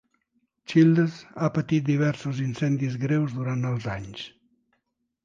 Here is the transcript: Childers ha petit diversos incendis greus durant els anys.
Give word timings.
Childers 0.71 1.17
ha 1.43 1.49
petit 1.57 1.85
diversos 1.89 2.39
incendis 2.45 2.97
greus 3.05 3.37
durant 3.41 3.63
els 3.73 3.87
anys. 3.97 4.25